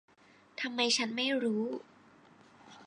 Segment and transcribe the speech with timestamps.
[0.61, 1.63] ทำไมฉันก็ไม่รู้